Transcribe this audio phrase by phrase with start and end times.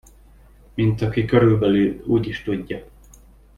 [0.75, 2.87] Mint aki körülbelül úgyis tudja.